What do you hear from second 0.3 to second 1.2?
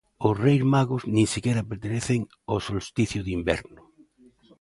Reis Magos